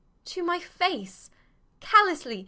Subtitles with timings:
[0.25, 1.29] to my face!
[1.79, 2.39] callously!